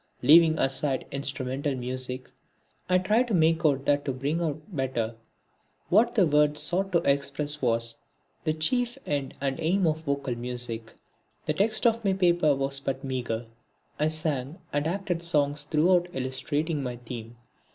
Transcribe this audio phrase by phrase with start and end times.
[0.23, 2.31] Leaving aside instrumental music,
[2.89, 5.13] I tried to make out that to bring out better
[5.89, 7.97] what the words sought to express was
[8.43, 10.91] the chief end and aim of vocal music.
[11.45, 13.45] The text of my paper was but meagre.
[13.99, 17.35] I sang and acted songs throughout illustrating my theme.